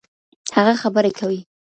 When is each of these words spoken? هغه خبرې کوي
هغه 0.57 0.73
خبرې 0.81 1.11
کوي 1.19 1.39